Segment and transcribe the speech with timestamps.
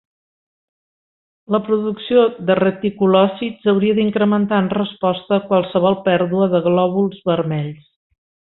[1.55, 7.87] La producció de reticulòcits hauria d'incrementar en resposta a qualsevol pèrdua de glòbuls vermells.